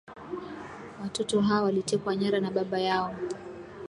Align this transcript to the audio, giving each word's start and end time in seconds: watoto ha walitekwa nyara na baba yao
watoto 1.03 1.41
ha 1.41 1.61
walitekwa 1.63 2.15
nyara 2.15 2.39
na 2.39 2.51
baba 2.51 2.79
yao 2.79 3.15